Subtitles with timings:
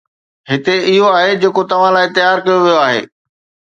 [0.51, 3.01] هتي اهو آهي جيڪو توهان لاء تيار ڪيو ويو آهي